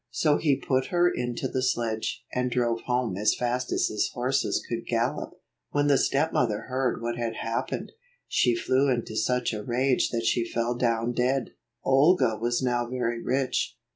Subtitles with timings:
[0.09, 4.59] So he put her into the sledge, and drove home as fast as his horses
[4.67, 5.39] could gallop.
[5.73, 7.89] When the stepmother heard what had hap pened,
[8.27, 11.51] she flew into such a rage that she fell down dead.
[11.85, 13.77] Olga was now very rich.